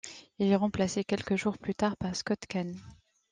[0.39, 2.71] Il est remplacé quelques jours plus tard par Scott Caan.